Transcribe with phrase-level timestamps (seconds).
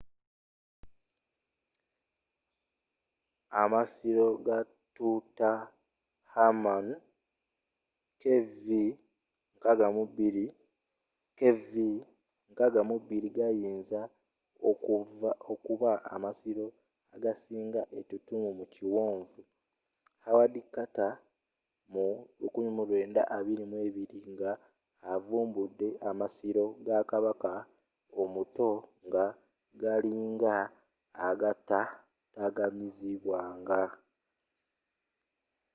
[3.61, 4.57] amasiro ga
[4.95, 6.87] tutankhamun
[8.21, 10.35] kv62.
[11.39, 14.01] kv62 gayinza
[15.51, 16.65] okuba amasiro
[17.15, 19.41] agasinga etutumu mu ekiwonvu
[20.25, 21.13] howard carter
[21.93, 22.05] mu
[22.41, 24.51] 1922 nga
[25.13, 27.53] avumbudde amasiro ga kabaka
[28.21, 28.69] omuto
[29.07, 29.23] nga
[29.81, 30.55] galinga
[31.27, 33.81] agatataataaganyizibwanga